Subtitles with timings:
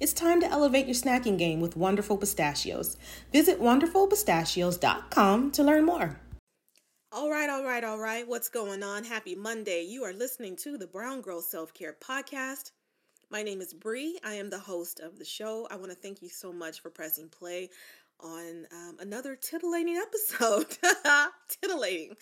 [0.00, 2.96] It's time to elevate your snacking game with Wonderful Pistachios.
[3.32, 6.18] Visit wonderfulpistachios.com to learn more.
[7.12, 8.26] All right, all right, all right.
[8.26, 9.04] What's going on?
[9.04, 9.82] Happy Monday.
[9.82, 12.70] You are listening to the Brown Girl Self Care Podcast.
[13.30, 14.18] My name is Bree.
[14.24, 15.68] I am the host of the show.
[15.70, 17.68] I want to thank you so much for pressing play
[18.20, 20.78] on um, another titillating episode.
[21.60, 22.16] titillating.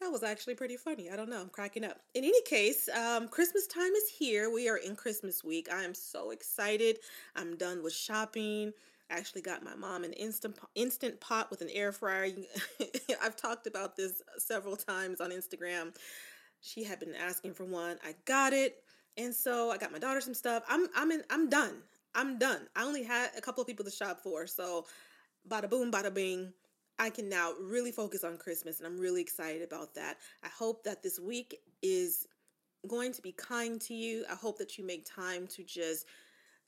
[0.00, 1.10] That was actually pretty funny.
[1.10, 1.40] I don't know.
[1.40, 2.00] I'm cracking up.
[2.14, 4.50] In any case, um, Christmas time is here.
[4.50, 5.68] We are in Christmas week.
[5.70, 6.98] I am so excited.
[7.36, 8.72] I'm done with shopping.
[9.10, 12.30] I actually got my mom an instant instant pot with an air fryer.
[13.22, 15.94] I've talked about this several times on Instagram.
[16.62, 17.98] She had been asking for one.
[18.02, 18.82] I got it.
[19.18, 20.62] And so I got my daughter some stuff.
[20.66, 21.74] I'm I'm in I'm done.
[22.14, 22.68] I'm done.
[22.74, 24.86] I only had a couple of people to shop for, so
[25.48, 26.54] bada boom, bada bing.
[27.00, 30.18] I can now really focus on Christmas, and I'm really excited about that.
[30.44, 32.26] I hope that this week is
[32.86, 34.26] going to be kind to you.
[34.30, 36.06] I hope that you make time to just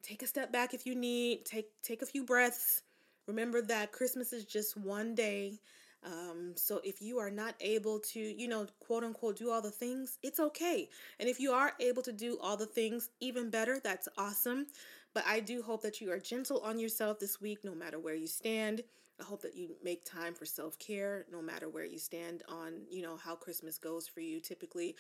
[0.03, 2.83] take a step back if you need, take take a few breaths.
[3.29, 5.61] Remember that Christmas is just one day.
[6.05, 9.71] Um, so if you are not able to, you know, quote unquote, do all the
[9.71, 10.89] things, it's okay.
[11.21, 14.67] And if you are able to do all the things, even better, that's awesome.
[15.15, 18.15] But I do hope that you are gentle on yourself this week, no matter where
[18.15, 18.83] you stand.
[19.23, 22.73] I hope that you make time for self care, no matter where you stand on,
[22.91, 24.41] you know, how Christmas goes for you.
[24.41, 24.97] Typically,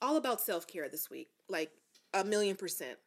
[0.00, 1.70] all about self care this week, like
[2.14, 2.98] a million percent.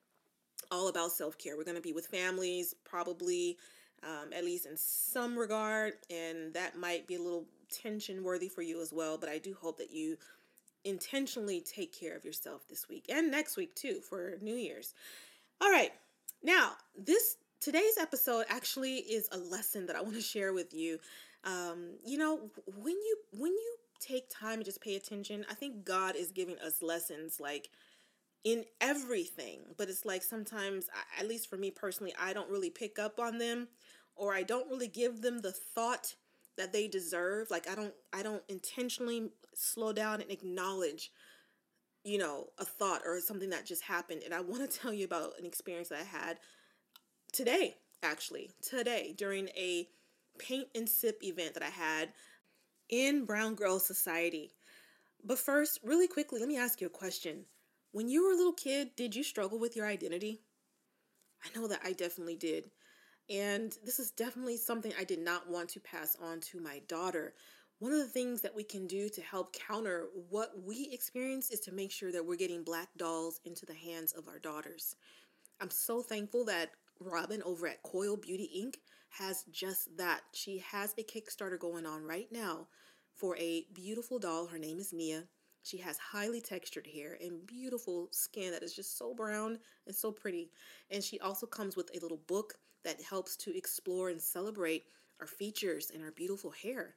[0.72, 1.58] All about self care.
[1.58, 3.58] We're going to be with families, probably,
[4.04, 8.62] um, at least in some regard, and that might be a little tension worthy for
[8.62, 9.18] you as well.
[9.18, 10.18] But I do hope that you
[10.86, 14.94] intentionally take care of yourself this week and next week too for New Year's.
[15.62, 15.94] All right,
[16.44, 21.00] now, this today's episode actually is a lesson that I want to share with you.
[21.46, 25.86] Um, you know, when you when you take time and just pay attention, I think
[25.86, 27.70] God is giving us lessons like
[28.44, 29.62] in everything.
[29.78, 33.38] But it's like sometimes, at least for me personally, I don't really pick up on
[33.38, 33.70] them,
[34.16, 36.16] or I don't really give them the thought
[36.58, 37.50] that they deserve.
[37.50, 41.12] Like I don't I don't intentionally slow down and acknowledge
[42.06, 44.24] you know, a thought or something that just happened.
[44.26, 46.38] And I want to tell you about an experience that I had
[47.34, 49.90] today, actually, today during a
[50.38, 52.14] paint and sip event that I had
[52.90, 54.54] in Brown Girl Society.
[55.26, 57.46] But first, really quickly, let me ask you a question.
[57.92, 60.42] When you were a little kid, did you struggle with your identity?
[61.44, 62.72] I know that I definitely did.
[63.30, 67.34] And this is definitely something I did not want to pass on to my daughter
[67.84, 71.60] one of the things that we can do to help counter what we experience is
[71.60, 74.96] to make sure that we're getting black dolls into the hands of our daughters.
[75.60, 76.72] I'm so thankful that
[77.06, 78.76] Robin over at Coil Beauty Inc.
[79.10, 80.22] has just that.
[80.34, 82.68] She has a Kickstarter going on right now
[83.14, 84.48] for a beautiful doll.
[84.48, 85.24] Her name is Nia.
[85.64, 90.12] She has highly textured hair and beautiful skin that is just so brown and so
[90.12, 90.52] pretty.
[90.92, 94.84] And she also comes with a little book that helps to explore and celebrate
[95.22, 96.96] our features and our beautiful hair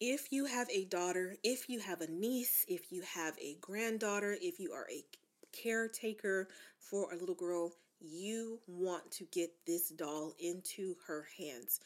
[0.00, 4.36] if you have a daughter, if you have a niece, if you have a granddaughter,
[4.40, 5.04] if you are a
[5.52, 11.80] caretaker for a little girl, you want to get this doll into her hands.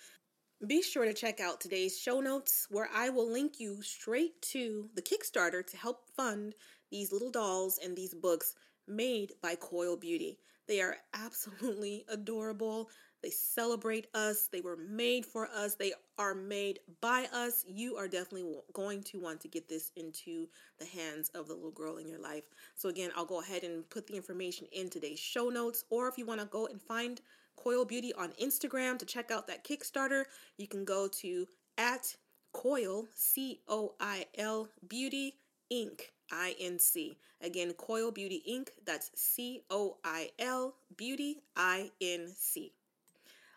[0.67, 4.89] Be sure to check out today's show notes where I will link you straight to
[4.95, 6.55] the Kickstarter to help fund
[6.91, 8.55] these little dolls and these books
[8.87, 10.39] made by Coil Beauty.
[10.67, 12.89] They are absolutely adorable.
[13.25, 14.49] They celebrate us.
[14.53, 15.77] They were made for us.
[15.77, 17.65] They are made by us.
[17.67, 20.47] You are definitely going to want to get this into
[20.79, 22.45] the hands of the little girl in your life.
[22.75, 25.87] So, again, I'll go ahead and put the information in today's show notes.
[25.89, 27.19] Or if you want to go and find
[27.57, 30.25] Coil Beauty on Instagram to check out that Kickstarter,
[30.59, 31.47] you can go to
[31.79, 32.15] at
[32.53, 35.37] Coil, C O I L Beauty
[35.73, 36.03] Inc.
[36.31, 37.17] I N C.
[37.41, 38.69] Again, Coil Beauty Inc.
[38.85, 42.73] That's C O I L Beauty I N C.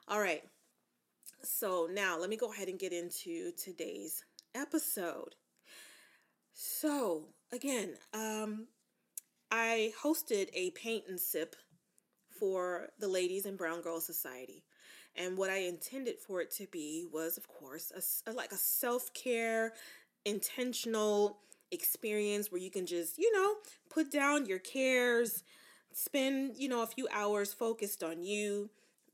[0.08, 0.44] All right.
[1.44, 4.24] So now let me go ahead and get into today's
[4.56, 5.36] episode.
[6.54, 8.68] So again, um,
[9.52, 11.56] I hosted a paint and sip
[12.40, 14.64] for the ladies in Brown Girl Society.
[15.16, 18.58] And what I intended for it to be was, of course, a, a like a
[18.58, 19.74] self care,
[20.26, 21.40] intentional
[21.72, 23.56] experience where you can just, you know,
[23.90, 25.44] put down your cares,
[25.92, 28.70] spend, you know, a few hours focused on you,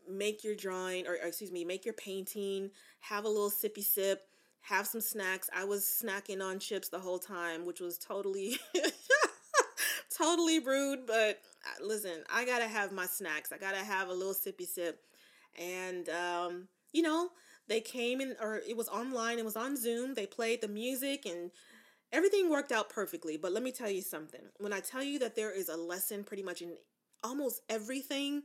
[0.10, 2.72] make your drawing, or, excuse me, make your painting,
[3.02, 4.22] have a little sippy sip,
[4.62, 5.50] have some snacks.
[5.56, 8.58] I was snacking on chips the whole time, which was totally
[10.18, 13.52] totally rude, but uh, listen, I gotta have my snacks.
[13.52, 15.02] I gotta have a little sippy sip.
[15.60, 17.30] And, um, you know,
[17.68, 20.14] they came in, or it was online, it was on Zoom.
[20.14, 21.52] They played the music and
[22.12, 23.38] everything worked out perfectly.
[23.38, 24.42] But let me tell you something.
[24.58, 26.78] When I tell you that there is a lesson pretty much in
[27.24, 28.44] almost everything,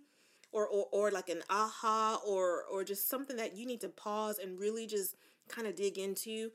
[0.52, 4.38] or, or, or like an aha or or just something that you need to pause
[4.38, 5.16] and really just
[5.48, 6.50] kind of dig into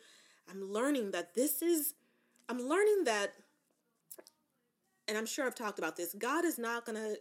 [0.49, 1.93] i'm learning that this is
[2.49, 3.33] i'm learning that
[5.07, 7.17] and I'm sure I've talked about this, God is not to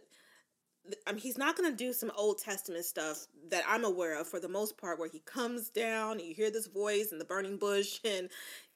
[1.07, 4.27] I mean, he's not going to do some Old Testament stuff that I'm aware of
[4.27, 7.25] for the most part, where he comes down and you hear this voice in the
[7.25, 8.29] burning bush and,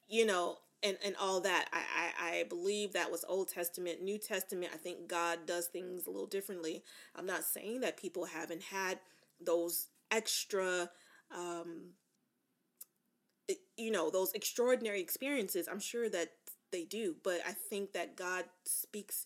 [0.07, 1.67] you know, and, and all that.
[1.73, 4.01] I, I, I believe that was Old Testament.
[4.01, 6.83] New Testament, I think God does things a little differently.
[7.15, 8.99] I'm not saying that people haven't had
[9.39, 10.89] those extra,
[11.35, 11.91] um,
[13.77, 15.67] you know, those extraordinary experiences.
[15.71, 16.31] I'm sure that
[16.71, 19.25] they do but i think that god speaks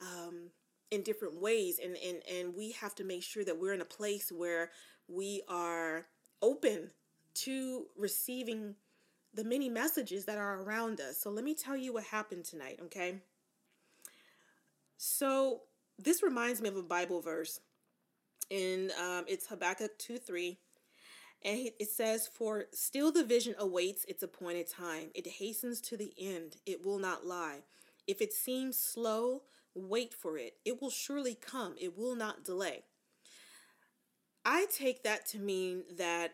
[0.00, 0.50] um,
[0.90, 3.86] in different ways and, and and we have to make sure that we're in a
[3.86, 4.70] place where
[5.08, 6.06] we are
[6.42, 6.90] open
[7.34, 8.74] to receiving
[9.34, 12.78] the many messages that are around us so let me tell you what happened tonight
[12.82, 13.20] okay
[14.96, 15.62] so
[15.98, 17.60] this reminds me of a bible verse
[18.50, 20.58] and um, it's habakkuk 2 3
[21.42, 25.10] and it says, For still the vision awaits its appointed time.
[25.14, 26.56] It hastens to the end.
[26.66, 27.60] It will not lie.
[28.06, 29.42] If it seems slow,
[29.74, 30.54] wait for it.
[30.64, 31.76] It will surely come.
[31.80, 32.82] It will not delay.
[34.44, 36.32] I take that to mean that,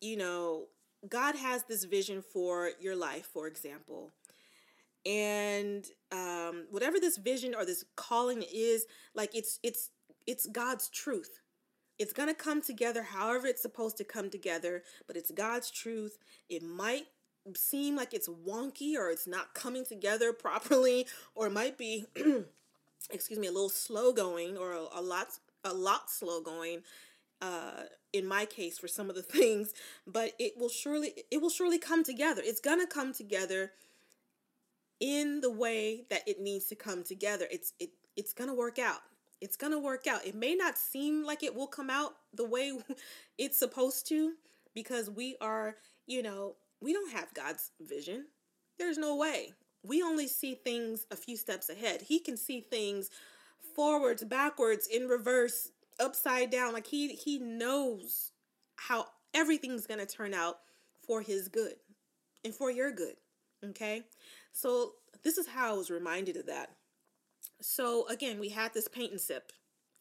[0.00, 0.66] you know,
[1.08, 4.10] God has this vision for your life, for example.
[5.06, 9.90] And um, whatever this vision or this calling is, like it's it's
[10.26, 11.40] it's God's truth
[12.00, 16.16] it's to come together however it's supposed to come together, but it's God's truth.
[16.48, 17.04] It might
[17.54, 22.06] seem like it's wonky or it's not coming together properly or it might be
[23.10, 25.26] excuse me a little slow going or a, a lot
[25.64, 26.82] a lot slow going
[27.40, 29.72] uh, in my case for some of the things
[30.06, 33.72] but it will surely it will surely come together it's gonna come together
[35.00, 39.00] in the way that it needs to come together it's it it's gonna work out
[39.40, 40.26] it's to work out.
[40.26, 42.72] It may not seem like it will come out the way
[43.38, 44.34] it's supposed to
[44.74, 45.76] because we are,
[46.06, 48.26] you know, we don't have God's vision.
[48.78, 49.54] There's no way.
[49.82, 52.02] We only see things a few steps ahead.
[52.02, 53.10] He can see things
[53.74, 56.72] forwards, backwards, in reverse, upside down.
[56.72, 58.32] Like he he knows
[58.76, 60.56] how everything's going to turn out
[61.06, 61.74] for his good
[62.44, 63.16] and for your good.
[63.64, 64.02] Okay?
[64.52, 64.92] So
[65.22, 66.70] this is how I was reminded of that
[67.60, 69.52] so again, we had this paint and sip.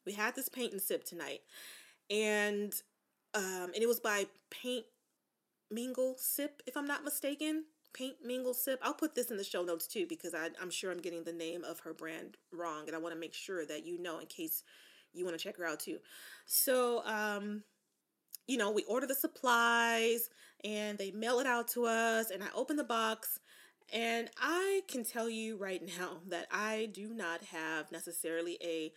[0.05, 1.41] We had this paint and sip tonight.
[2.09, 2.73] And
[3.33, 4.85] um and it was by Paint
[5.71, 7.65] Mingle Sip, if I'm not mistaken.
[7.93, 8.79] Paint Mingle Sip.
[8.83, 11.33] I'll put this in the show notes too because I, I'm sure I'm getting the
[11.33, 14.27] name of her brand wrong, and I want to make sure that you know in
[14.27, 14.63] case
[15.13, 15.97] you want to check her out too.
[16.45, 17.63] So, um,
[18.47, 20.29] you know, we order the supplies
[20.63, 23.39] and they mail it out to us, and I open the box
[23.91, 28.91] and I can tell you right now that I do not have necessarily a,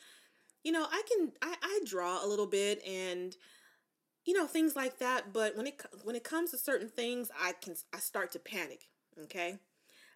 [0.65, 3.37] you know, I can I, I draw a little bit and
[4.25, 5.33] you know things like that.
[5.33, 8.89] But when it when it comes to certain things, I can I start to panic.
[9.25, 9.59] Okay,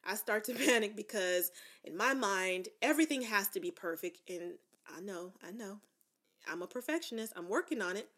[0.05, 1.51] I start to panic because
[1.85, 4.55] in my mind everything has to be perfect, and
[4.95, 5.81] I know I know
[6.49, 7.33] I'm a perfectionist.
[7.37, 8.09] I'm working on it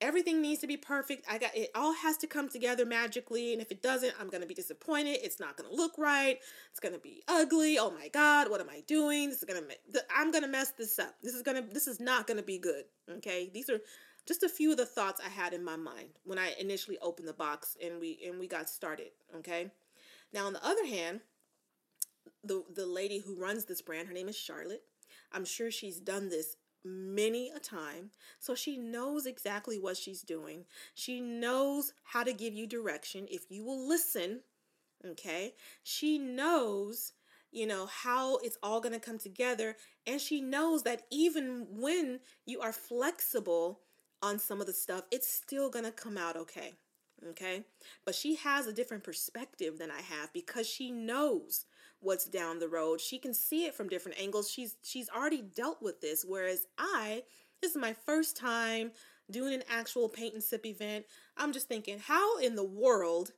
[0.00, 1.24] everything needs to be perfect.
[1.30, 4.46] I got it all has to come together magically, and if it doesn't, I'm gonna
[4.46, 5.18] be disappointed.
[5.22, 6.38] It's not gonna look right.
[6.70, 7.78] It's gonna be ugly.
[7.78, 9.30] Oh my god, what am I doing?
[9.30, 9.66] This is gonna
[10.14, 11.14] I'm gonna mess this up.
[11.22, 12.84] This is gonna this is not gonna be good.
[13.10, 13.80] Okay, these are
[14.26, 17.28] just a few of the thoughts I had in my mind when I initially opened
[17.28, 19.08] the box and we and we got started.
[19.36, 19.70] Okay,
[20.32, 21.20] now on the other hand,
[22.44, 24.82] the the lady who runs this brand, her name is Charlotte.
[25.32, 26.56] I'm sure she's done this
[26.86, 28.10] many a time.
[28.38, 30.64] So she knows exactly what she's doing.
[30.94, 34.40] She knows how to give you direction if you will listen.
[35.04, 35.54] Okay.
[35.82, 37.12] She knows,
[37.50, 39.76] you know, how it's all going to come together.
[40.06, 43.80] And she knows that even when you are flexible
[44.22, 46.74] on some of the stuff, it's still going to come out okay.
[47.30, 47.64] Okay.
[48.04, 51.64] But she has a different perspective than I have because she knows
[52.00, 53.00] what's down the road.
[53.00, 54.50] She can see it from different angles.
[54.50, 57.22] She's she's already dealt with this whereas I
[57.62, 58.92] this is my first time
[59.30, 61.04] doing an actual paint and sip event.
[61.36, 63.32] I'm just thinking, how in the world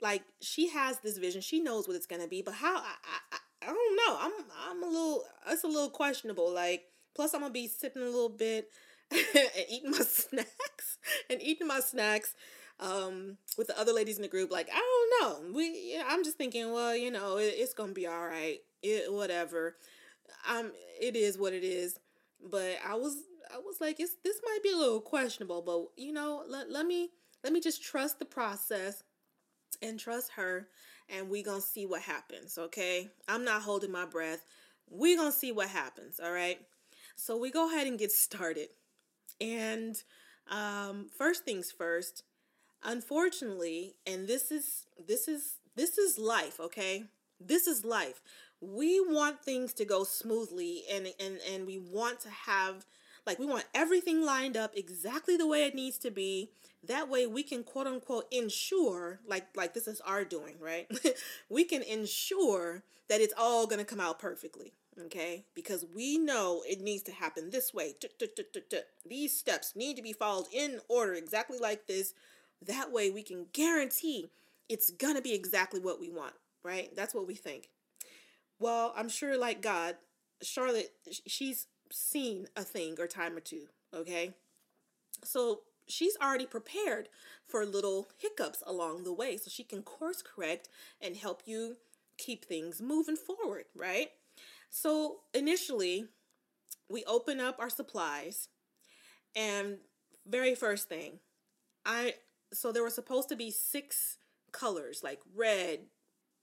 [0.00, 1.40] like she has this vision.
[1.40, 2.94] She knows what it's going to be, but how I,
[3.32, 4.18] I I don't know.
[4.20, 4.32] I'm
[4.68, 6.84] I'm a little it's a little questionable like
[7.14, 8.68] plus I'm going to be sipping a little bit
[9.10, 10.98] and eating my snacks
[11.30, 12.34] and eating my snacks
[12.80, 14.50] um, with the other ladies in the group.
[14.50, 15.56] Like, I don't know.
[15.56, 18.58] We, you know, I'm just thinking, well, you know, it, it's gonna be all right.
[18.82, 19.76] It whatever.
[20.50, 21.98] Um, it is what it is.
[22.50, 23.16] But I was,
[23.52, 26.86] I was like, it's this might be a little questionable, but you know, let let
[26.86, 27.10] me
[27.42, 29.02] let me just trust the process
[29.82, 30.68] and trust her,
[31.08, 32.58] and we gonna see what happens.
[32.58, 34.44] Okay, I'm not holding my breath.
[34.88, 36.20] We gonna see what happens.
[36.22, 36.58] All right.
[37.16, 38.68] So we go ahead and get started.
[39.40, 39.96] And
[40.50, 42.22] um, first things first,
[42.82, 47.04] unfortunately, and this is this is this is life, okay?
[47.40, 48.22] This is life.
[48.60, 52.86] We want things to go smoothly and and and we want to have
[53.26, 56.50] like we want everything lined up exactly the way it needs to be.
[56.84, 60.86] That way we can quote unquote ensure like like this is our doing, right?
[61.48, 64.72] we can ensure that it's all going to come out perfectly
[65.04, 65.44] okay?
[65.54, 67.94] Because we know it needs to happen this way.
[69.06, 72.14] These steps need to be followed in order, exactly like this.
[72.62, 74.30] That way, we can guarantee
[74.68, 76.94] it's gonna be exactly what we want, right?
[76.96, 77.70] That's what we think.
[78.58, 79.96] Well, I'm sure, like God,
[80.42, 80.92] Charlotte,
[81.26, 84.34] she's seen a thing or time or two, okay?
[85.24, 87.08] So she's already prepared
[87.46, 90.68] for little hiccups along the way so she can course correct
[91.00, 91.76] and help you
[92.18, 94.10] keep things moving forward, right?
[94.70, 96.06] So initially,
[96.88, 98.48] we open up our supplies,
[99.34, 99.78] and
[100.26, 101.20] very first thing,
[101.84, 102.14] I
[102.56, 104.18] so there were supposed to be six
[104.52, 105.80] colors like red,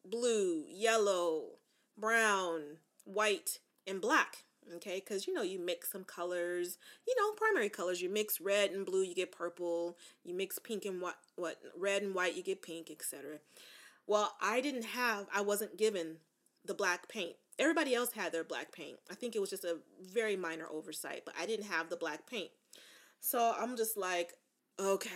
[0.05, 1.57] blue, yellow,
[1.97, 4.43] brown, white, and black.
[4.75, 8.01] Okay, because you know you mix some colors, you know primary colors.
[8.01, 9.97] You mix red and blue, you get purple.
[10.23, 13.39] You mix pink and what what red and white, you get pink, etc.
[14.07, 16.17] Well, I didn't have, I wasn't given
[16.65, 17.35] the black paint.
[17.57, 18.97] Everybody else had their black paint.
[19.09, 22.27] I think it was just a very minor oversight, but I didn't have the black
[22.27, 22.49] paint.
[23.19, 24.33] So I'm just like,
[24.79, 25.09] okay,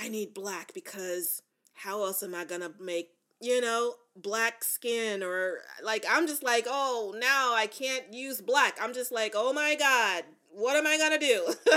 [0.00, 1.42] I need black because
[1.74, 6.66] how else am I gonna make, you know, black skin or like I'm just like,
[6.68, 8.78] oh, now I can't use black.
[8.80, 11.54] I'm just like, oh my God, what am I gonna do?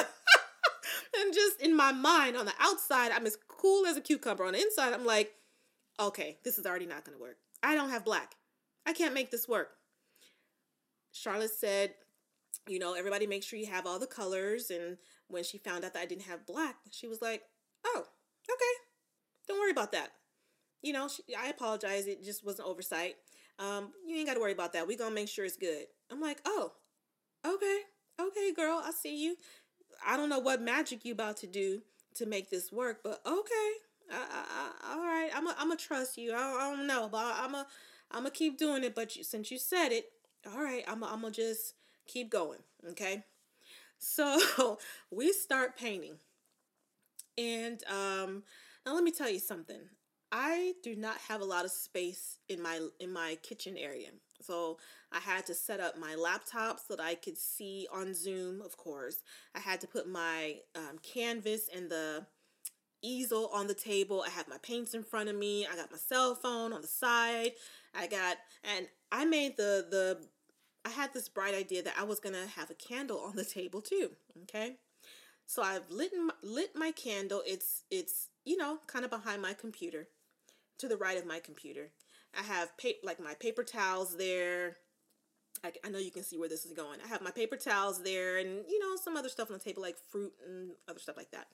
[1.19, 4.45] and just in my mind, on the outside, I'm as cool as a cucumber.
[4.45, 5.33] On the inside, I'm like,
[5.99, 7.37] okay, this is already not gonna work.
[7.63, 8.35] I don't have black.
[8.85, 9.69] I can't make this work.
[11.11, 11.95] Charlotte said,
[12.67, 14.69] you know, everybody make sure you have all the colors.
[14.69, 17.43] And when she found out that I didn't have black, she was like,
[17.85, 18.73] oh, okay,
[19.47, 20.11] don't worry about that.
[20.81, 22.07] You know, she, I apologize.
[22.07, 23.15] It just was an oversight.
[23.57, 24.87] Um, you ain't got to worry about that.
[24.87, 25.85] we going to make sure it's good.
[26.11, 26.73] I'm like, oh,
[27.45, 27.79] okay,
[28.19, 29.35] okay, girl, I see you.
[30.05, 31.81] I don't know what magic you about to do
[32.15, 33.71] to make this work, but okay.
[34.11, 36.33] I, I, I, all right, I'm a, I'm gonna trust you.
[36.33, 37.65] I, I don't know, but I'm a
[38.11, 38.93] I'm gonna keep doing it.
[38.93, 40.05] But you, since you said it,
[40.45, 41.73] all right, I'm I'm gonna just
[42.07, 42.59] keep going.
[42.89, 43.23] Okay.
[43.97, 44.77] So
[45.11, 46.17] we start painting,
[47.37, 48.43] and um,
[48.85, 49.81] now let me tell you something.
[50.31, 54.09] I do not have a lot of space in my in my kitchen area.
[54.41, 54.77] So
[55.11, 58.75] I had to set up my laptop so that I could see on Zoom, of
[58.75, 59.23] course.
[59.55, 62.25] I had to put my um, canvas and the
[63.01, 64.23] easel on the table.
[64.25, 65.65] I have my paints in front of me.
[65.65, 67.51] I got my cell phone on the side.
[67.93, 70.27] I got and I made the the
[70.83, 73.81] I had this bright idea that I was gonna have a candle on the table
[73.81, 74.11] too.
[74.43, 74.77] Okay,
[75.45, 77.41] so I've lit my, lit my candle.
[77.45, 80.07] It's it's you know kind of behind my computer,
[80.79, 81.91] to the right of my computer.
[82.37, 84.77] I have pa- like my paper towels there.
[85.63, 86.99] I, I know you can see where this is going.
[87.03, 89.81] I have my paper towels there, and you know some other stuff on the table
[89.81, 91.47] like fruit and other stuff like that.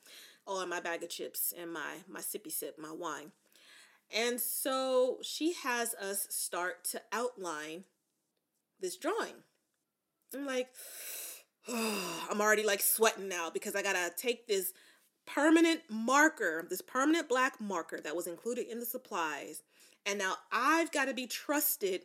[0.47, 3.31] Oh, and my bag of chips and my my sippy sip, my wine.
[4.13, 7.85] And so she has us start to outline
[8.79, 9.43] this drawing.
[10.33, 10.69] I'm like,
[12.29, 14.73] I'm already like sweating now because I gotta take this
[15.25, 19.63] permanent marker, this permanent black marker that was included in the supplies.
[20.05, 22.01] And now I've got to be trusted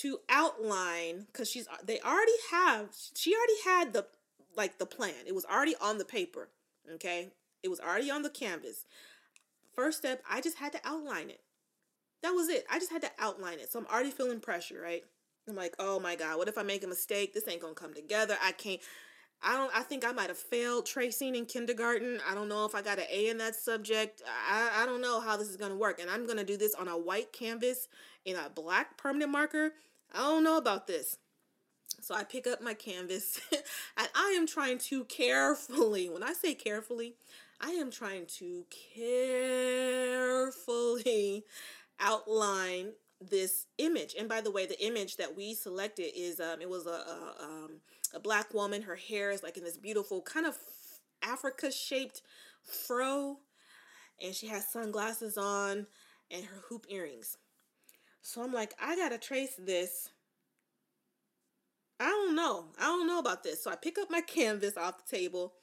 [0.00, 4.06] to outline because she's uh, they already have she already had the
[4.56, 5.14] like the plan.
[5.26, 6.48] It was already on the paper.
[6.94, 7.28] Okay.
[7.62, 8.84] It was already on the canvas.
[9.74, 11.40] First step, I just had to outline it.
[12.22, 12.64] That was it.
[12.70, 13.70] I just had to outline it.
[13.70, 15.04] So I'm already feeling pressure, right?
[15.48, 17.32] I'm like, oh my God, what if I make a mistake?
[17.32, 18.36] This ain't gonna come together.
[18.42, 18.80] I can't.
[19.46, 22.18] I don't I think I might have failed tracing in kindergarten.
[22.28, 24.20] I don't know if I got an A in that subject.
[24.50, 26.00] I, I don't know how this is gonna work.
[26.00, 27.86] And I'm gonna do this on a white canvas
[28.24, 29.72] in a black permanent marker.
[30.12, 31.18] I don't know about this.
[32.00, 33.40] So I pick up my canvas
[33.96, 37.14] and I am trying to carefully, when I say carefully,
[37.60, 38.64] I am trying to
[40.56, 41.44] carefully
[42.00, 44.14] outline this image.
[44.18, 47.34] And by the way, the image that we selected is um it was a a,
[47.42, 47.80] um,
[48.14, 48.82] a black woman.
[48.82, 50.56] Her hair is like in this beautiful kind of
[51.22, 52.22] Africa shaped
[52.62, 53.38] fro,
[54.22, 55.86] and she has sunglasses on
[56.30, 57.36] and her hoop earrings.
[58.22, 60.10] So I'm like, I gotta trace this.
[61.98, 62.66] I don't know.
[62.78, 63.62] I don't know about this.
[63.62, 65.54] So I pick up my canvas off the table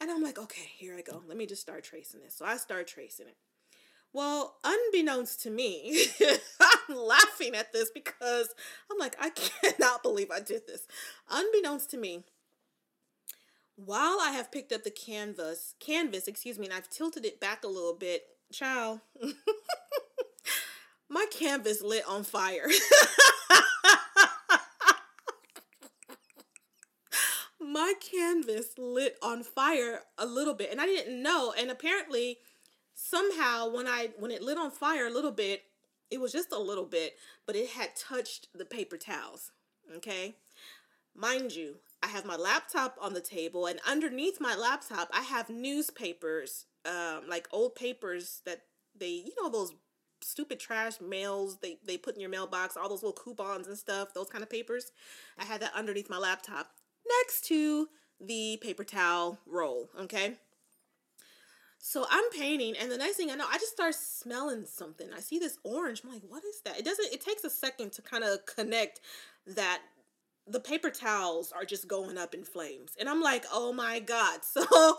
[0.00, 1.22] and I'm like, okay, here I go.
[1.26, 2.34] Let me just start tracing this.
[2.34, 3.36] So I start tracing it.
[4.12, 6.06] Well, unbeknownst to me,
[6.60, 8.52] I'm laughing at this because
[8.90, 10.86] I'm like, I cannot believe I did this.
[11.30, 12.24] Unbeknownst to me,
[13.76, 17.62] while I have picked up the canvas, canvas, excuse me, and I've tilted it back
[17.64, 19.00] a little bit, child,
[21.08, 22.66] my canvas lit on fire.
[27.60, 32.38] my canvas lit on fire a little bit and I didn't know and apparently
[33.10, 35.64] somehow when I when it lit on fire a little bit,
[36.10, 37.14] it was just a little bit,
[37.46, 39.52] but it had touched the paper towels.
[39.96, 40.36] Okay?
[41.14, 45.50] Mind you, I have my laptop on the table and underneath my laptop I have
[45.50, 48.62] newspapers, um, like old papers that
[48.96, 49.72] they, you know, those
[50.22, 54.14] stupid trash mails they, they put in your mailbox, all those little coupons and stuff,
[54.14, 54.92] those kind of papers.
[55.38, 56.70] I had that underneath my laptop
[57.20, 57.88] next to
[58.20, 60.36] the paper towel roll, okay?
[61.82, 65.08] So I'm painting, and the next thing I know, I just start smelling something.
[65.16, 66.02] I see this orange.
[66.04, 66.78] I'm like, what is that?
[66.78, 69.00] It doesn't, it takes a second to kind of connect
[69.46, 69.80] that
[70.46, 72.92] the paper towels are just going up in flames.
[73.00, 74.40] And I'm like, oh my God.
[74.52, 74.98] So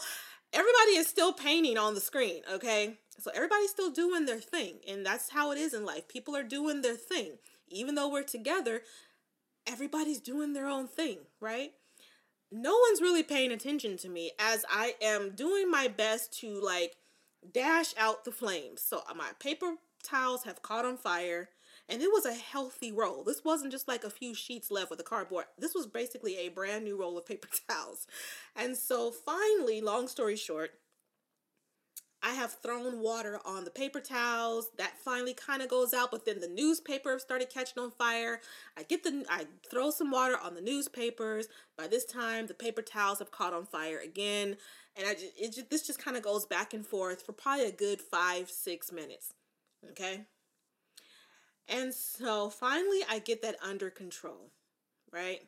[0.53, 2.95] everybody is still painting on the screen, okay?
[3.19, 4.79] So everybody's still doing their thing.
[4.87, 6.07] And that's how it is in life.
[6.07, 7.37] People are doing their thing.
[7.69, 8.81] Even though we're together,
[9.67, 11.71] everybody's doing their own thing, right?
[12.51, 16.97] No one's really paying attention to me as I am doing my best to like
[17.53, 18.81] dash out the flames.
[18.81, 21.49] So my paper towels have caught on fire
[21.87, 23.23] and it was a healthy roll.
[23.23, 25.45] This wasn't just like a few sheets left with the cardboard.
[25.57, 28.07] This was basically a brand new roll of paper towels.
[28.55, 30.71] And so finally, long story short,
[32.23, 34.69] I have thrown water on the paper towels.
[34.77, 38.41] That finally kind of goes out, but then the newspaper started catching on fire.
[38.77, 41.47] I get the I throw some water on the newspapers.
[41.77, 44.57] By this time, the paper towels have caught on fire again,
[44.95, 47.65] and I just, it just this just kind of goes back and forth for probably
[47.65, 49.33] a good five six minutes.
[49.89, 50.25] Okay.
[51.67, 54.51] And so finally, I get that under control,
[55.11, 55.47] right?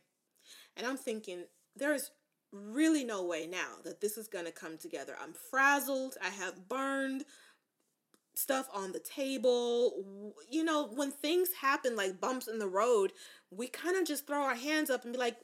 [0.75, 1.43] And I'm thinking,
[1.75, 2.12] there's
[2.54, 5.16] really no way now that this is going to come together.
[5.22, 6.16] I'm frazzled.
[6.24, 7.26] I have burned
[8.36, 10.34] stuff on the table.
[10.50, 13.12] You know, when things happen like bumps in the road,
[13.52, 15.38] we kind of just throw our hands up and be like,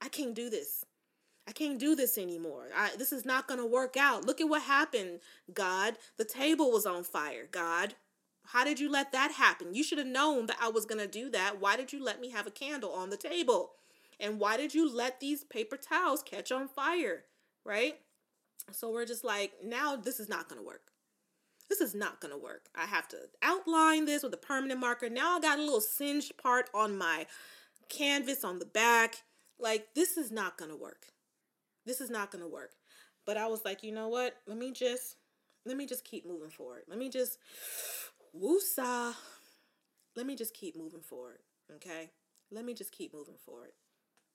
[0.00, 0.84] I can't do this.
[1.46, 2.68] I can't do this anymore.
[2.74, 4.24] I, this is not going to work out.
[4.24, 5.20] Look at what happened,
[5.52, 5.98] God.
[6.16, 7.94] The table was on fire, God.
[8.46, 9.74] How did you let that happen?
[9.74, 11.60] You should have known that I was going to do that.
[11.60, 13.72] Why did you let me have a candle on the table?
[14.20, 17.24] And why did you let these paper towels catch on fire?
[17.64, 17.98] Right?
[18.72, 20.92] So we're just like, now this is not going to work.
[21.68, 22.66] This is not going to work.
[22.74, 25.08] I have to outline this with a permanent marker.
[25.08, 27.26] Now I got a little singed part on my
[27.88, 29.16] canvas on the back.
[29.58, 31.06] Like, this is not going to work.
[31.86, 32.72] This is not going to work.
[33.26, 34.36] But I was like, you know what?
[34.46, 35.16] Let me just,
[35.64, 36.82] let me just keep moving forward.
[36.88, 37.38] Let me just,
[38.38, 39.14] woosah.
[40.16, 41.38] Let me just keep moving forward.
[41.76, 42.10] Okay?
[42.50, 43.72] Let me just keep moving forward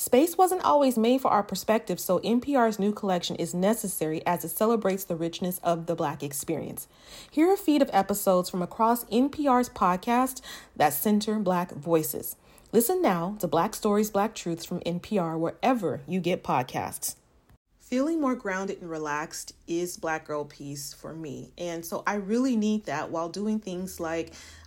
[0.00, 4.48] Space wasn't always made for our perspective, so NPR's new collection is necessary as it
[4.48, 6.88] celebrates the richness of the Black experience.
[7.30, 10.40] Here are a feed of episodes from across NPR's podcast
[10.74, 12.36] that center Black voices.
[12.72, 17.16] Listen now to Black Stories, Black Truths from NPR wherever you get podcasts.
[17.78, 21.50] Feeling more grounded and relaxed is Black Girl Peace for me.
[21.58, 24.32] And so I really need that while doing things like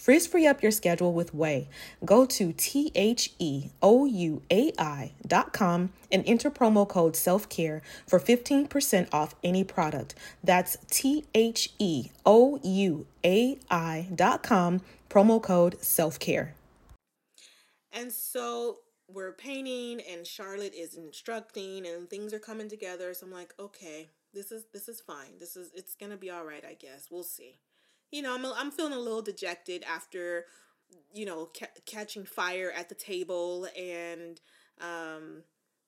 [0.00, 1.66] Frizz free up your schedule with Ouai.
[2.06, 7.14] Go to T H E O U A I dot com and enter promo code
[7.14, 10.14] self care for 15% off any product.
[10.42, 16.54] That's T H E O U A I dot com, promo code self care.
[17.92, 23.12] And so we're painting and Charlotte is instructing and things are coming together.
[23.12, 25.36] So I'm like, okay, this is this is fine.
[25.38, 27.08] This is it's gonna be all right, I guess.
[27.10, 27.58] We'll see
[28.10, 30.46] you know, I'm I'm feeling a little dejected after,
[31.12, 34.40] you know, ca- catching fire at the table and,
[34.80, 35.42] um,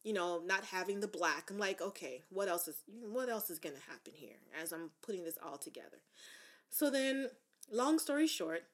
[0.04, 1.50] you know, not having the black.
[1.50, 5.24] I'm like, okay, what else is what else is gonna happen here as I'm putting
[5.24, 5.98] this all together?
[6.70, 7.28] So then,
[7.70, 8.64] long story short,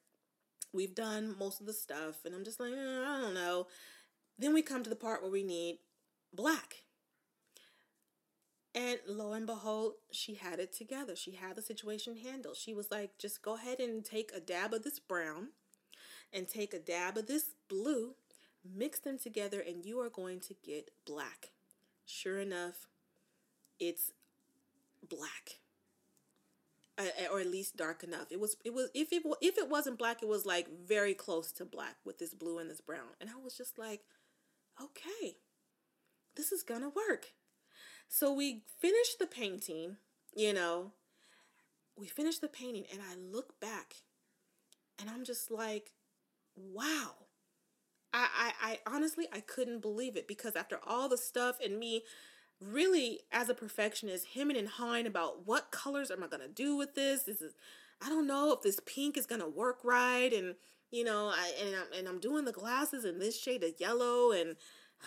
[0.72, 3.66] we've done most of the stuff, and I'm just like, eh, I don't know.
[4.38, 5.78] Then we come to the part where we need
[6.32, 6.76] black.
[8.78, 11.16] And lo and behold, she had it together.
[11.16, 12.56] She had the situation handled.
[12.56, 15.48] She was like, just go ahead and take a dab of this brown
[16.32, 18.14] and take a dab of this blue,
[18.64, 21.50] mix them together, and you are going to get black.
[22.06, 22.86] Sure enough,
[23.80, 24.12] it's
[25.08, 25.58] black.
[26.96, 28.26] Uh, or at least dark enough.
[28.30, 31.50] It was it was if it if it wasn't black, it was like very close
[31.52, 33.14] to black with this blue and this brown.
[33.20, 34.02] And I was just like,
[34.80, 35.36] okay,
[36.36, 37.32] this is gonna work.
[38.08, 39.96] So we finished the painting,
[40.34, 40.92] you know,
[41.96, 43.96] we finished the painting, and I look back
[45.00, 45.92] and I'm just like,
[46.56, 47.14] wow.
[48.12, 52.02] I, I, I honestly I couldn't believe it because after all the stuff and me
[52.60, 56.94] really as a perfectionist hemming and hawing about what colors am I gonna do with
[56.94, 57.24] this?
[57.24, 57.52] This is
[58.00, 60.54] I don't know if this pink is gonna work right and
[60.90, 64.32] you know I and I'm and I'm doing the glasses in this shade of yellow
[64.32, 64.56] and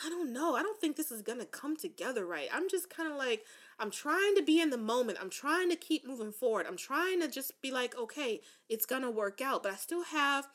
[0.06, 0.56] I don't know.
[0.56, 2.47] I don't think this is going to come together right.
[2.51, 3.43] I'm just kind of like,
[3.77, 5.17] I'm trying to be in the moment.
[5.21, 6.65] I'm trying to keep moving forward.
[6.67, 9.63] I'm trying to just be like, okay, it's going to work out.
[9.63, 10.47] But I still have,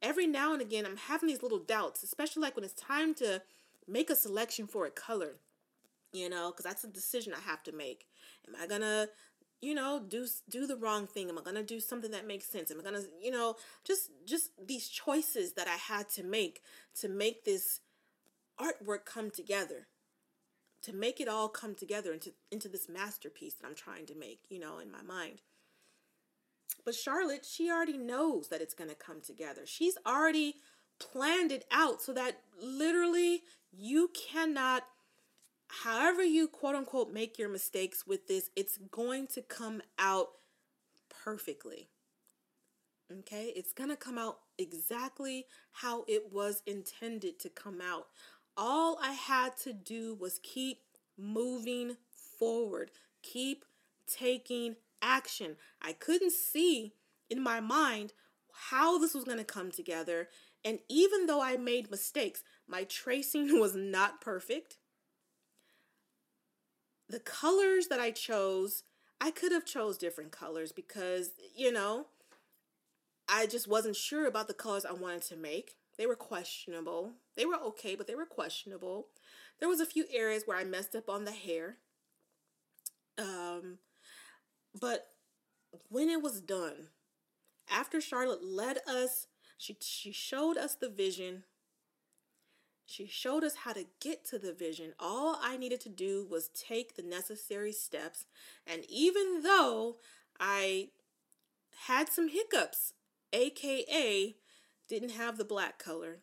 [0.00, 3.42] every now and again, I'm having these little doubts, especially like when it's time to
[3.88, 5.36] make a selection for a color,
[6.12, 8.06] you know, because that's a decision I have to make.
[8.46, 9.08] Am I going to
[9.60, 12.46] you know do do the wrong thing am i going to do something that makes
[12.46, 16.22] sense am i going to you know just just these choices that i had to
[16.22, 16.62] make
[16.98, 17.80] to make this
[18.60, 19.86] artwork come together
[20.82, 24.40] to make it all come together into into this masterpiece that I'm trying to make,
[24.48, 25.42] you know, in my mind.
[26.84, 29.62] But Charlotte, she already knows that it's going to come together.
[29.66, 30.56] She's already
[30.98, 33.42] planned it out so that literally
[33.72, 34.84] you cannot
[35.84, 40.28] however you quote unquote make your mistakes with this, it's going to come out
[41.24, 41.88] perfectly.
[43.12, 43.52] Okay?
[43.56, 48.06] It's going to come out exactly how it was intended to come out.
[48.62, 50.82] All I had to do was keep
[51.16, 51.96] moving
[52.38, 52.90] forward,
[53.22, 53.64] keep
[54.06, 55.56] taking action.
[55.80, 56.92] I couldn't see
[57.30, 58.12] in my mind
[58.52, 60.28] how this was going to come together.
[60.62, 64.76] And even though I made mistakes, my tracing was not perfect.
[67.08, 68.82] The colors that I chose,
[69.22, 72.08] I could have chose different colors because, you know,
[73.26, 75.76] I just wasn't sure about the colors I wanted to make.
[75.96, 77.12] They were questionable.
[77.40, 79.06] They were okay, but they were questionable.
[79.60, 81.78] There was a few areas where I messed up on the hair.
[83.16, 83.78] Um,
[84.78, 85.06] but
[85.88, 86.88] when it was done,
[87.70, 89.26] after Charlotte led us,
[89.56, 91.44] she she showed us the vision.
[92.84, 94.92] She showed us how to get to the vision.
[95.00, 98.26] All I needed to do was take the necessary steps.
[98.66, 99.96] And even though
[100.38, 100.90] I
[101.86, 102.92] had some hiccups,
[103.32, 104.36] aka
[104.90, 106.18] didn't have the black color,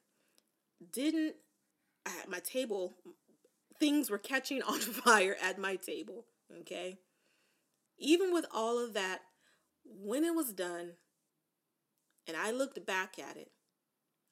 [0.92, 1.36] didn't
[2.06, 2.94] at my table
[3.80, 6.26] things were catching on fire at my table,
[6.62, 6.98] okay?
[7.98, 9.22] Even with all of that,
[9.84, 10.94] when it was done
[12.28, 13.52] and I looked back at it,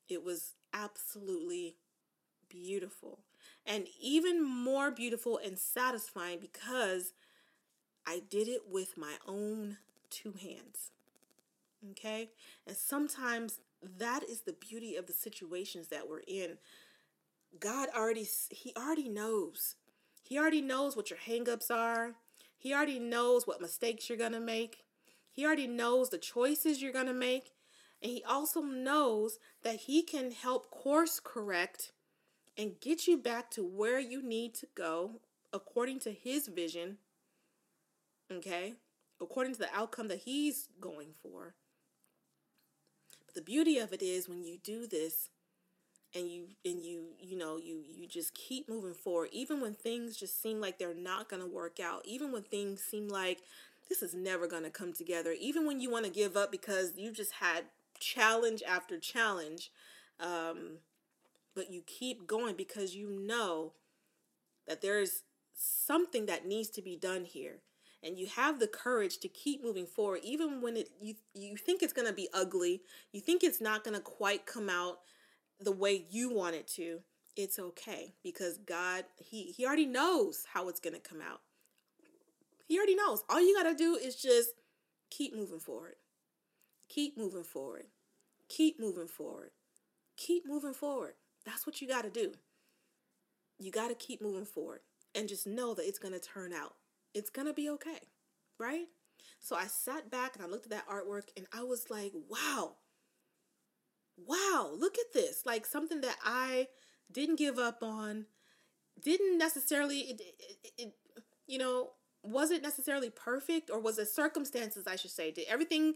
[0.07, 1.77] it was absolutely
[2.49, 3.19] beautiful.
[3.65, 7.13] And even more beautiful and satisfying because
[8.05, 9.77] I did it with my own
[10.09, 10.91] two hands.
[11.91, 12.29] Okay?
[12.67, 13.59] And sometimes
[13.97, 16.57] that is the beauty of the situations that we're in.
[17.59, 19.75] God already he already knows.
[20.23, 22.15] He already knows what your hangups are.
[22.57, 24.85] He already knows what mistakes you're going to make.
[25.31, 27.51] He already knows the choices you're going to make.
[28.01, 31.91] And he also knows that he can help course correct
[32.57, 35.21] and get you back to where you need to go
[35.53, 36.97] according to his vision.
[38.31, 38.73] Okay?
[39.21, 41.55] According to the outcome that he's going for.
[43.35, 45.29] The beauty of it is when you do this
[46.15, 50.15] and you and you you know you you just keep moving forward even when things
[50.15, 53.39] just seem like they're not going to work out even when things seem like
[53.89, 56.93] this is never going to come together even when you want to give up because
[56.95, 57.65] you just had
[57.99, 59.71] challenge after challenge
[60.19, 60.77] um,
[61.53, 63.73] but you keep going because you know
[64.67, 67.59] that there's something that needs to be done here
[68.05, 71.81] and you have the courage to keep moving forward even when it you you think
[71.81, 74.99] it's going to be ugly you think it's not going to quite come out
[75.59, 76.99] the way you want it to
[77.35, 81.41] it's okay because god he he already knows how it's going to come out.
[82.67, 83.23] He already knows.
[83.29, 84.51] All you got to do is just
[85.11, 85.95] keep moving forward.
[86.89, 87.85] Keep moving forward.
[88.49, 89.51] Keep moving forward.
[90.17, 91.13] Keep moving forward.
[91.45, 92.33] That's what you got to do.
[93.59, 94.79] You got to keep moving forward
[95.13, 96.73] and just know that it's going to turn out
[97.15, 97.99] it's going to be okay,
[98.59, 98.85] right?
[99.39, 102.75] So I sat back and I looked at that artwork and I was like, wow,
[104.17, 105.43] wow, look at this.
[105.45, 106.67] Like something that I
[107.11, 108.25] didn't give up on,
[109.01, 110.93] didn't necessarily, it, it, it,
[111.47, 111.91] you know,
[112.23, 115.31] was it necessarily perfect or was it circumstances, I should say?
[115.31, 115.93] Did everything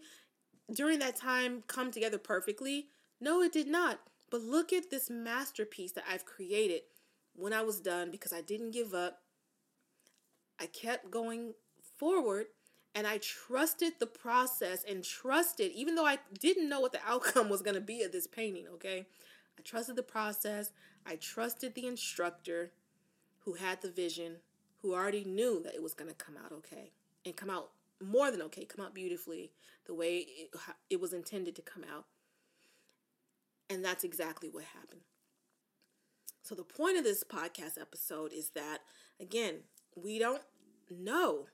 [0.74, 2.88] during that time come together perfectly?
[3.20, 4.00] No, it did not.
[4.30, 6.82] But look at this masterpiece that I've created
[7.36, 9.22] when I was done because I didn't give up.
[10.60, 11.54] I kept going
[11.98, 12.48] forward
[12.96, 17.50] and I trusted the process and trusted, even though I didn't know what the outcome
[17.50, 19.06] was going to be of this painting, okay?
[19.58, 20.72] I trusted the process.
[21.06, 22.72] I trusted the instructor
[23.40, 24.38] who had the vision,
[24.82, 26.92] who already knew that it was going to come out okay
[27.26, 27.70] and come out
[28.02, 29.52] more than okay, come out beautifully
[29.86, 30.50] the way it,
[30.90, 32.06] it was intended to come out.
[33.70, 35.02] And that's exactly what happened.
[36.42, 38.80] So, the point of this podcast episode is that,
[39.20, 39.58] again,
[40.04, 40.42] we don't
[40.90, 41.48] know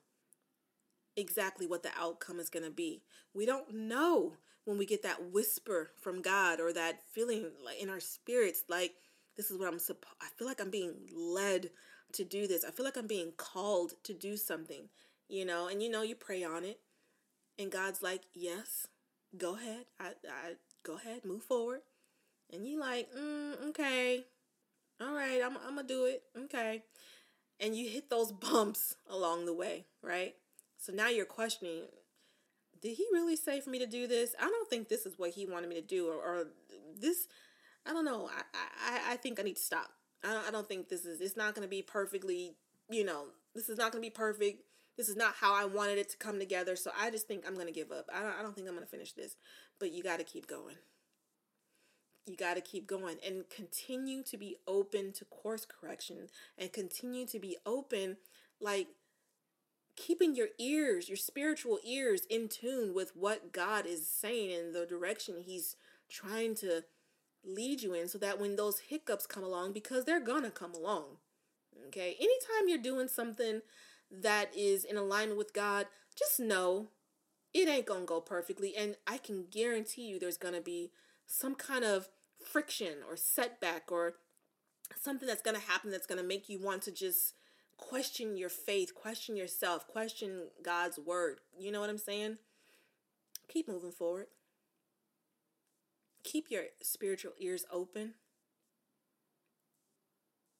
[1.16, 3.02] exactly what the outcome is going to be.
[3.34, 7.88] We don't know when we get that whisper from God or that feeling like in
[7.88, 8.94] our spirits like
[9.36, 11.70] this is what I'm supposed I feel like I'm being led
[12.12, 12.64] to do this.
[12.64, 14.88] I feel like I'm being called to do something,
[15.28, 16.80] you know, and you know you pray on it
[17.58, 18.86] and God's like, "Yes,
[19.36, 19.86] go ahead.
[20.00, 21.80] I I go ahead, move forward."
[22.52, 24.24] And you're like, mm, "Okay.
[25.00, 26.82] All right, I'm I'm going to do it." Okay
[27.60, 30.34] and you hit those bumps along the way, right?
[30.78, 31.82] So now you're questioning
[32.80, 34.34] did he really say for me to do this?
[34.38, 36.44] I don't think this is what he wanted me to do, or, or
[36.98, 37.26] this,
[37.86, 38.28] I don't know.
[38.28, 38.42] I,
[38.92, 39.90] I, I think I need to stop.
[40.24, 42.54] I don't, I don't think this is, it's not going to be perfectly,
[42.90, 44.62] you know, this is not going to be perfect.
[44.96, 46.76] This is not how I wanted it to come together.
[46.76, 48.08] So I just think I'm going to give up.
[48.12, 49.36] I don't, I don't think I'm going to finish this,
[49.78, 50.76] but you got to keep going.
[52.26, 57.26] You got to keep going and continue to be open to course correction and continue
[57.26, 58.16] to be open
[58.60, 58.88] like
[59.96, 64.84] keeping your ears your spiritual ears in tune with what god is saying in the
[64.84, 65.76] direction he's
[66.08, 66.82] trying to
[67.44, 71.04] lead you in so that when those hiccups come along because they're gonna come along
[71.88, 72.16] okay?
[72.18, 73.60] Anytime you're doing something
[74.10, 75.86] that is in alignment with god
[76.16, 76.88] just know
[77.52, 80.90] it ain't gonna go perfectly and i can guarantee you there's gonna be
[81.26, 82.08] some kind of
[82.44, 84.14] friction or setback or
[85.00, 87.34] something that's going to happen that's going to make you want to just
[87.76, 91.40] question your faith, question yourself, question God's word.
[91.58, 92.38] You know what I'm saying?
[93.48, 94.26] Keep moving forward.
[96.24, 98.14] Keep your spiritual ears open.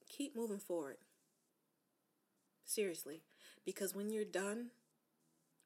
[0.08, 0.96] Keep moving forward.
[2.64, 3.22] Seriously.
[3.64, 4.70] Because when you're done,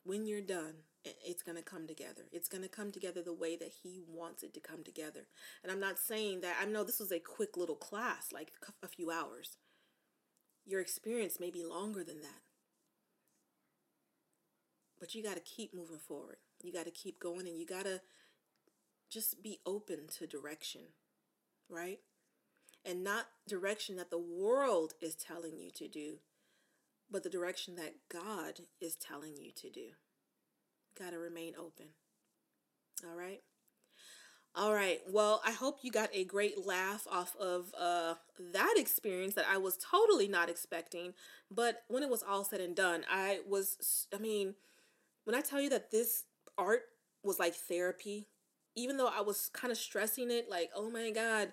[0.04, 2.26] when you're done, it's going to come together.
[2.32, 5.26] It's going to come together the way that he wants it to come together.
[5.62, 8.88] And I'm not saying that, I know this was a quick little class, like a
[8.88, 9.56] few hours.
[10.66, 12.42] Your experience may be longer than that.
[14.98, 16.36] But you got to keep moving forward.
[16.62, 18.02] You got to keep going and you got to
[19.10, 20.82] just be open to direction,
[21.70, 22.00] right?
[22.84, 26.18] And not direction that the world is telling you to do,
[27.10, 29.88] but the direction that God is telling you to do.
[30.98, 31.86] Got to remain open.
[33.08, 33.40] All right.
[34.54, 35.00] All right.
[35.08, 38.14] Well, I hope you got a great laugh off of uh,
[38.52, 41.14] that experience that I was totally not expecting.
[41.50, 44.54] But when it was all said and done, I was, I mean,
[45.24, 46.24] when I tell you that this
[46.58, 46.82] art
[47.22, 48.26] was like therapy,
[48.76, 51.52] even though I was kind of stressing it, like, oh my God,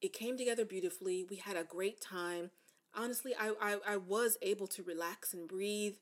[0.00, 1.26] it came together beautifully.
[1.28, 2.50] We had a great time.
[2.94, 5.96] Honestly, I, I, I was able to relax and breathe.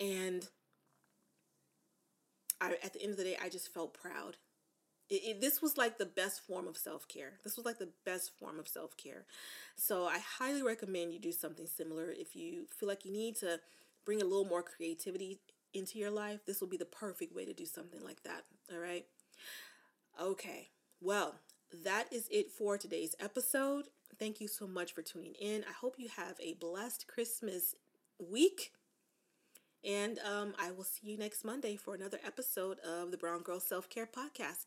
[0.00, 0.48] And
[2.62, 4.36] I, at the end of the day, I just felt proud.
[5.10, 7.34] It, it, this was like the best form of self care.
[7.44, 9.26] This was like the best form of self care.
[9.76, 12.10] So I highly recommend you do something similar.
[12.10, 13.60] If you feel like you need to
[14.04, 15.40] bring a little more creativity
[15.74, 18.44] into your life, this will be the perfect way to do something like that.
[18.72, 19.06] All right.
[20.20, 20.68] Okay.
[21.00, 21.36] Well,
[21.84, 23.86] that is it for today's episode.
[24.18, 25.64] Thank you so much for tuning in.
[25.68, 27.74] I hope you have a blessed Christmas
[28.18, 28.72] week.
[29.84, 33.60] And um, I will see you next Monday for another episode of the Brown Girl
[33.60, 34.66] Self Care Podcast.